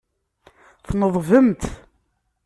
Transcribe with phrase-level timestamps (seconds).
[0.87, 1.63] Tneḍbemt.